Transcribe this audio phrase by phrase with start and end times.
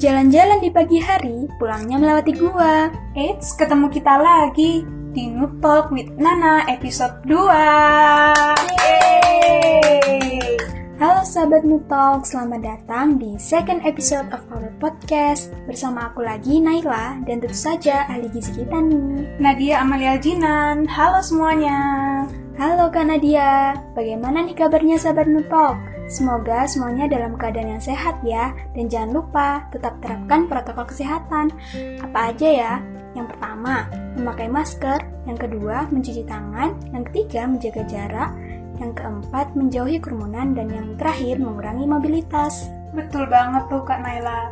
[0.00, 2.88] Jalan-jalan di pagi hari, pulangnya melewati gua.
[3.12, 4.80] Eits, ketemu kita lagi
[5.12, 7.36] di Noob Talk with Nana episode 2.
[8.80, 10.56] Yeay!
[10.96, 17.20] Halo sahabat Nutalk, selamat datang di second episode of our podcast Bersama aku lagi, Naila,
[17.28, 21.76] dan tentu saja ahli gizi kita nih Nadia Amalia Jinan, halo semuanya
[22.56, 25.99] Halo Kak Nadia, bagaimana nih kabarnya sahabat Nutalk?
[26.10, 31.54] Semoga semuanya dalam keadaan yang sehat ya Dan jangan lupa, tetap terapkan protokol kesehatan
[32.02, 32.74] Apa aja ya?
[33.14, 33.86] Yang pertama,
[34.18, 34.98] memakai masker
[35.30, 38.30] Yang kedua, mencuci tangan Yang ketiga, menjaga jarak
[38.80, 40.56] yang keempat, menjauhi kerumunan.
[40.56, 42.72] Dan yang terakhir, mengurangi mobilitas.
[42.96, 44.50] Betul banget tuh Kak Naila.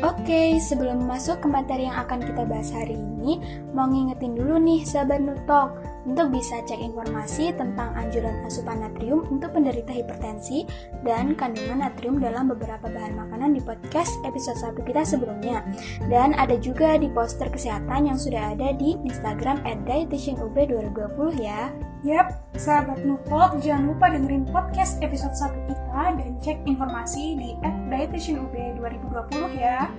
[0.00, 3.36] Oke, sebelum masuk ke materi yang akan kita bahas hari ini,
[3.76, 5.76] mau ngingetin dulu nih sahabat Nutok
[6.08, 10.64] untuk bisa cek informasi tentang anjuran asupan natrium untuk penderita hipertensi
[11.04, 15.64] dan kandungan natrium dalam beberapa bahan makanan di podcast episode 1 kita sebelumnya.
[16.08, 21.70] Dan ada juga di poster kesehatan yang sudah ada di Instagram at dietitianub2020 ya.
[22.00, 27.76] Yap, sahabat Nutok, jangan lupa dengerin podcast episode 1 kita dan cek informasi di at
[27.92, 29.92] dietitianub2020 ya.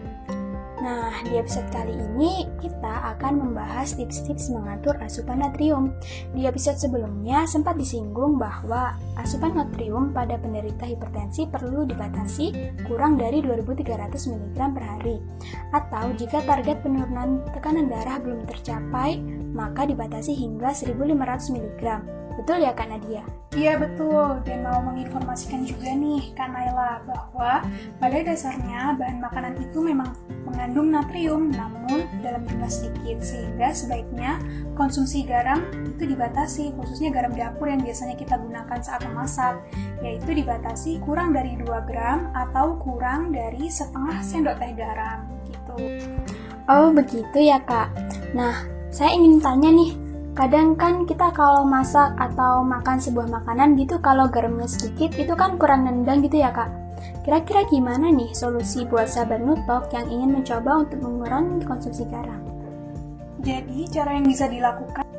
[0.81, 5.93] Nah, di episode kali ini kita akan membahas tips-tips mengatur asupan natrium.
[6.33, 13.45] Di episode sebelumnya sempat disinggung bahwa asupan natrium pada penderita hipertensi perlu dibatasi kurang dari
[13.45, 15.21] 2300 mg per hari.
[15.69, 19.21] Atau jika target penurunan tekanan darah belum tercapai,
[19.53, 21.81] maka dibatasi hingga 1500 mg.
[22.39, 23.23] Betul ya Kak Nadia?
[23.51, 27.59] Iya betul, dan mau menginformasikan juga nih Kak Naila bahwa
[27.99, 30.15] pada dasarnya bahan makanan itu memang
[30.47, 34.39] mengandung natrium namun dalam jumlah sedikit sehingga sebaiknya
[34.79, 39.59] konsumsi garam itu dibatasi khususnya garam dapur yang biasanya kita gunakan saat memasak
[39.99, 45.75] yaitu dibatasi kurang dari 2 gram atau kurang dari setengah sendok teh garam gitu.
[46.71, 47.91] Oh begitu ya kak.
[48.31, 50.00] Nah saya ingin tanya nih
[50.31, 55.59] Kadang kan kita kalau masak atau makan sebuah makanan gitu kalau garamnya sedikit itu kan
[55.59, 56.71] kurang nendang gitu ya kak.
[57.27, 62.39] Kira-kira gimana nih solusi buat sahabat nutok yang ingin mencoba untuk mengurangi konsumsi garam?
[63.43, 65.10] Jadi cara yang bisa dilakukan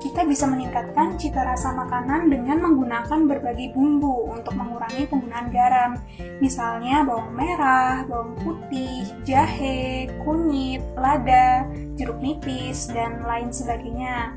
[0.00, 6.00] kita bisa meningkatkan cita rasa makanan dengan menggunakan berbagai bumbu untuk mengurangi penggunaan garam.
[6.40, 11.68] Misalnya bawang merah, bawang putih, jahe, kunyit, lada,
[12.00, 14.32] jeruk nipis, dan lain sebagainya.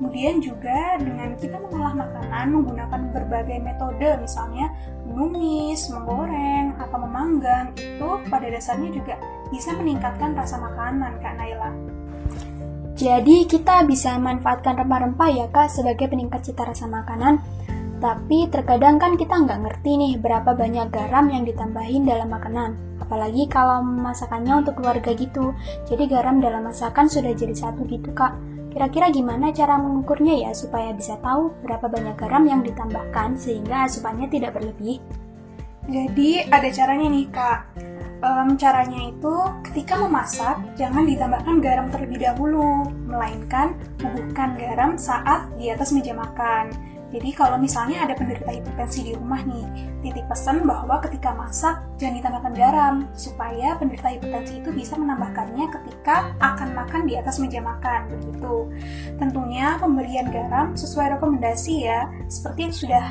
[0.00, 4.72] Kemudian juga dengan kita mengolah makanan menggunakan berbagai metode, misalnya
[5.04, 9.14] menumis, menggoreng, atau memanggang, itu pada dasarnya juga
[9.52, 12.01] bisa meningkatkan rasa makanan, Kak Naila.
[12.92, 17.40] Jadi kita bisa manfaatkan rempah-rempah ya kak sebagai peningkat cita rasa makanan.
[18.02, 22.74] Tapi terkadang kan kita nggak ngerti nih berapa banyak garam yang ditambahin dalam makanan.
[22.98, 25.54] Apalagi kalau masakannya untuk keluarga gitu.
[25.86, 28.34] Jadi garam dalam masakan sudah jadi satu gitu kak.
[28.72, 34.32] Kira-kira gimana cara mengukurnya ya supaya bisa tahu berapa banyak garam yang ditambahkan sehingga asupannya
[34.32, 34.98] tidak berlebih?
[35.86, 37.58] Jadi ada caranya nih kak
[38.22, 39.34] um, caranya itu
[39.66, 46.70] ketika memasak jangan ditambahkan garam terlebih dahulu, melainkan bubuhkan garam saat di atas meja makan.
[47.12, 49.68] Jadi kalau misalnya ada penderita hipertensi di rumah nih,
[50.00, 56.32] titik pesan bahwa ketika masak jangan ditambahkan garam supaya penderita hipertensi itu bisa menambahkannya ketika
[56.40, 58.72] akan makan di atas meja makan begitu.
[59.20, 63.06] Tentunya pemberian garam sesuai rekomendasi ya, seperti yang sudah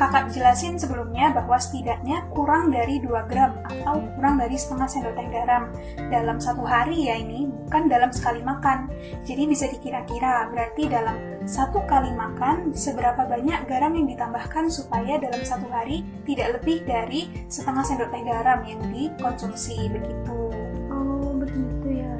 [0.00, 5.28] kakak jelasin sebelumnya bahwa setidaknya kurang dari 2 gram atau kurang dari setengah sendok teh
[5.28, 5.68] garam
[6.08, 8.88] dalam satu hari ya ini bukan dalam sekali makan.
[9.28, 15.44] Jadi bisa dikira-kira berarti dalam satu kali makan seberapa banyak garam yang ditambahkan supaya dalam
[15.44, 20.40] satu hari tidak lebih dari setengah sendok teh garam yang dikonsumsi begitu.
[20.88, 22.16] Oh begitu ya.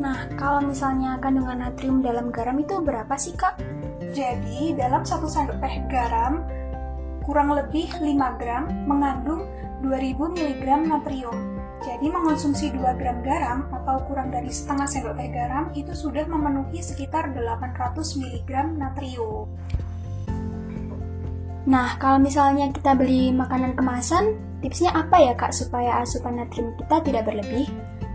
[0.00, 3.60] Nah kalau misalnya kandungan natrium dalam garam itu berapa sih kak?
[4.08, 6.40] Jadi, dalam satu sendok teh garam
[7.28, 9.44] kurang lebih 5 gram mengandung
[9.84, 11.36] 2000 mg natrium.
[11.84, 16.80] Jadi mengonsumsi 2 gram garam atau kurang dari setengah sendok teh garam itu sudah memenuhi
[16.80, 18.50] sekitar 800 mg
[18.80, 19.44] natrium.
[21.68, 24.32] Nah, kalau misalnya kita beli makanan kemasan,
[24.64, 27.68] tipsnya apa ya kak supaya asupan natrium kita tidak berlebih?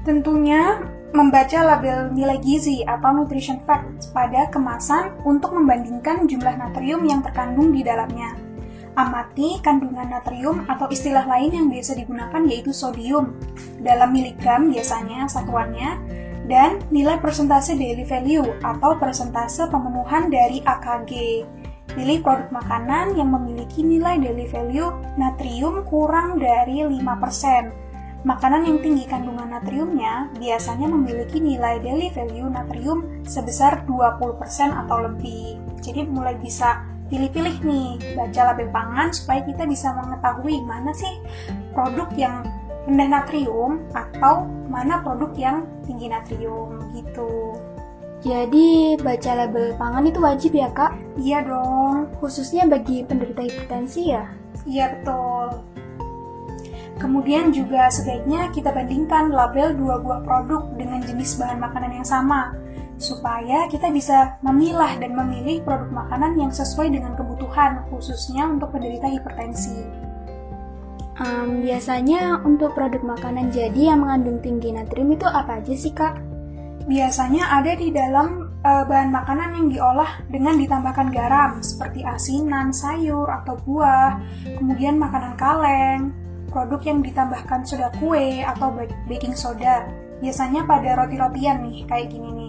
[0.04, 0.82] Tentunya
[1.14, 7.70] membaca label nilai gizi atau nutrition fact pada kemasan untuk membandingkan jumlah natrium yang terkandung
[7.70, 8.53] di dalamnya.
[8.94, 13.34] Amati kandungan natrium atau istilah lain yang biasa digunakan yaitu sodium
[13.82, 15.98] dalam miligram biasanya satuannya
[16.46, 21.12] dan nilai persentase daily value atau persentase pemenuhan dari AKG.
[21.94, 28.30] Pilih produk makanan yang memiliki nilai daily value natrium kurang dari 5%.
[28.30, 34.38] Makanan yang tinggi kandungan natriumnya biasanya memiliki nilai daily value natrium sebesar 20%
[34.86, 35.60] atau lebih.
[35.82, 41.22] Jadi mulai bisa pilih-pilih nih, baca label pangan supaya kita bisa mengetahui mana sih
[41.78, 42.42] produk yang
[42.90, 47.54] rendah natrium atau mana produk yang tinggi natrium gitu.
[48.26, 50.98] Jadi baca label pangan itu wajib ya kak?
[51.22, 52.10] Iya dong.
[52.18, 54.26] Khususnya bagi penderita hipertensi ya?
[54.66, 55.62] Iya betul.
[56.98, 62.56] Kemudian juga sebaiknya kita bandingkan label dua buah produk dengan jenis bahan makanan yang sama,
[63.04, 69.12] supaya kita bisa memilah dan memilih produk makanan yang sesuai dengan kebutuhan, khususnya untuk penderita
[69.12, 69.84] hipertensi.
[71.14, 76.18] Um, biasanya untuk produk makanan jadi yang mengandung tinggi natrium itu apa aja sih kak?
[76.90, 83.30] Biasanya ada di dalam uh, bahan makanan yang diolah dengan ditambahkan garam, seperti asinan, sayur,
[83.30, 84.20] atau buah,
[84.58, 86.12] kemudian makanan kaleng,
[86.50, 88.74] produk yang ditambahkan soda kue atau
[89.08, 89.88] baking soda,
[90.20, 92.43] biasanya pada roti-rotian nih, kayak gini nih.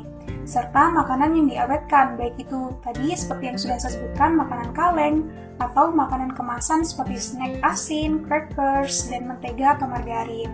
[0.45, 5.17] Serta makanan yang diawetkan, baik itu tadi seperti yang sudah saya sebutkan, makanan kaleng,
[5.57, 10.53] atau makanan kemasan seperti snack asin, crackers, dan mentega atau margarin.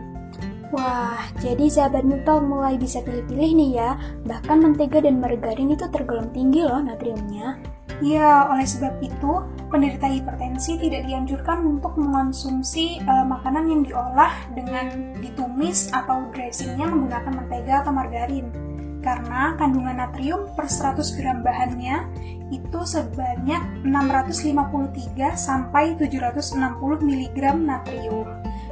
[0.70, 3.98] Wah, jadi sahabat Nutol mulai bisa pilih-pilih nih ya.
[4.22, 7.58] Bahkan mentega dan margarin itu tergolong tinggi loh natriumnya.
[7.98, 15.18] Ya, oleh sebab itu, penderita hipertensi tidak dianjurkan untuk mengonsumsi uh, makanan yang diolah dengan
[15.18, 18.69] ditumis atau dressingnya menggunakan mentega atau margarin.
[19.00, 22.04] Karena kandungan natrium per 100 gram bahannya
[22.52, 26.60] itu sebanyak 653 sampai 760
[27.00, 28.28] mg natrium.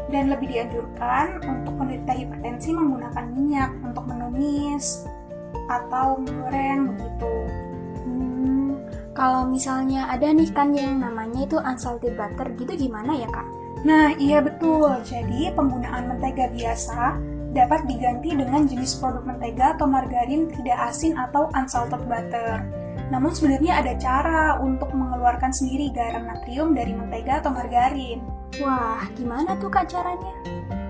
[0.08, 5.04] Dan lebih dianjurkan untuk penderita hipertensi menggunakan minyak untuk menumis
[5.68, 7.34] atau menggoreng begitu.
[9.18, 13.42] Kalau misalnya ada nih kan yang namanya itu unsalted butter gitu gimana ya kak?
[13.82, 17.18] Nah iya betul, jadi penggunaan mentega biasa
[17.58, 22.62] dapat diganti dengan jenis produk mentega atau margarin tidak asin atau unsalted butter.
[23.10, 28.22] Namun sebenarnya ada cara untuk mengeluarkan sendiri garam natrium dari mentega atau margarin.
[28.62, 30.34] Wah, gimana tuh kak caranya?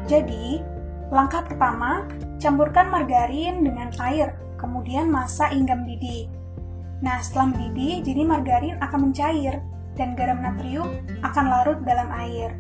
[0.05, 0.61] Jadi,
[1.09, 2.05] langkah pertama,
[2.37, 6.29] campurkan margarin dengan air, kemudian masak hingga mendidih.
[7.00, 9.62] Nah, setelah mendidih, jadi margarin akan mencair
[9.94, 12.55] dan garam natrium akan larut dalam air.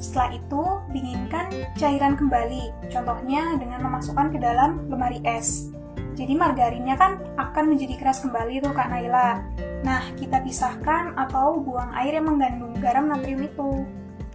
[0.00, 0.64] Setelah itu,
[0.96, 5.68] dinginkan cairan kembali, contohnya dengan memasukkan ke dalam lemari es.
[6.16, 9.44] Jadi margarinnya kan akan menjadi keras kembali tuh Kak Naila.
[9.84, 13.84] Nah, kita pisahkan atau buang air yang mengandung garam natrium itu.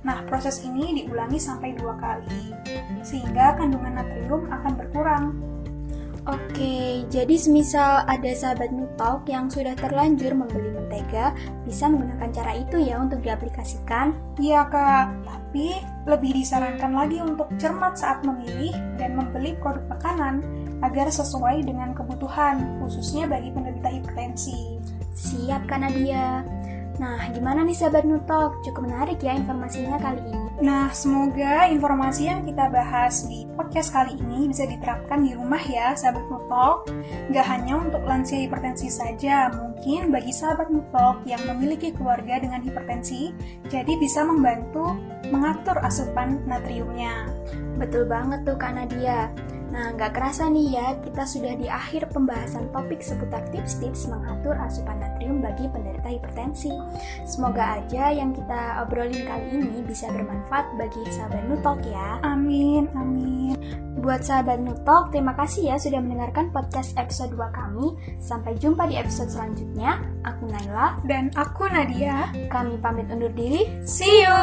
[0.06, 2.54] Nah, proses ini diulangi sampai dua kali,
[3.02, 5.26] sehingga kandungan natrium akan berkurang.
[6.26, 11.38] Oke, jadi semisal ada sahabat Nutalk yang sudah terlanjur membeli mentega,
[11.70, 14.10] bisa menggunakan cara itu ya untuk diaplikasikan?
[14.42, 15.78] Iya kak, tapi
[16.10, 20.42] lebih disarankan lagi untuk cermat saat memilih dan membeli produk makanan
[20.82, 24.82] agar sesuai dengan kebutuhan, khususnya bagi penderita hipertensi.
[25.14, 26.42] Siap kan Nadia?
[26.96, 28.64] Nah, gimana nih sahabat Nutalk?
[28.64, 30.46] Cukup menarik ya informasinya kali ini.
[30.64, 35.92] Nah, semoga informasi yang kita bahas di podcast kali ini bisa diterapkan di rumah ya,
[36.00, 36.88] sahabat Mutok.
[37.36, 43.36] Gak hanya untuk lansia hipertensi saja, mungkin bagi sahabat Mutok yang memiliki keluarga dengan hipertensi,
[43.68, 44.96] jadi bisa membantu
[45.28, 47.28] mengatur asupan natriumnya.
[47.76, 49.28] Betul banget tuh Kak Nadia.
[49.76, 55.04] Nah, nggak kerasa nih ya, kita sudah di akhir pembahasan topik seputar tips-tips mengatur asupan
[55.04, 56.72] natrium bagi penderita hipertensi.
[57.28, 62.24] Semoga aja yang kita obrolin kali ini bisa bermanfaat bagi sahabat Nutok ya.
[62.24, 63.60] Amin, amin.
[64.00, 68.00] Buat sahabat Nutok, terima kasih ya sudah mendengarkan podcast episode 2 kami.
[68.24, 70.00] Sampai jumpa di episode selanjutnya.
[70.24, 72.32] Aku Naila dan aku Nadia.
[72.48, 73.68] Kami pamit undur diri.
[73.84, 74.40] See you.